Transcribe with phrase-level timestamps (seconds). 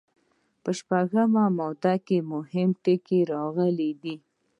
[0.63, 4.15] په شپږمه ماده کې مهم ټکي راغلي دي.